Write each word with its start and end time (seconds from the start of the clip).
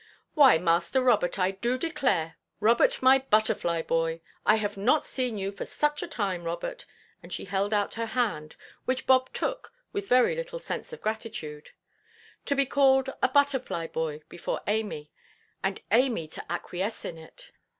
"Why, 0.33 0.57
Master 0.57 1.03
Robert, 1.03 1.37
I 1.37 1.51
do 1.51 1.77
declare, 1.77 2.39
Robert, 2.59 3.03
my 3.03 3.19
butterfly 3.19 3.83
boy! 3.83 4.21
I 4.47 4.55
have 4.55 4.75
not 4.75 5.03
seen 5.03 5.37
you 5.37 5.51
for 5.51 5.63
such 5.63 6.01
a 6.01 6.07
time, 6.07 6.43
Robert." 6.43 6.87
And 7.21 7.31
she 7.31 7.45
held 7.45 7.71
out 7.71 7.93
her 7.93 8.07
hand, 8.07 8.55
which 8.85 9.05
Bob 9.05 9.31
took 9.31 9.71
with 9.93 10.09
very 10.09 10.35
little 10.35 10.57
sense 10.57 10.91
of 10.91 11.01
gratitude. 11.01 11.69
To 12.47 12.55
be 12.55 12.65
called 12.65 13.13
a 13.21 13.29
"butterfly 13.29 13.85
boy" 13.85 14.23
before 14.27 14.61
Amy, 14.65 15.11
and 15.61 15.79
Amy 15.91 16.27
to 16.29 16.43
acquiesce 16.51 17.05
in 17.05 17.19
it! 17.19 17.51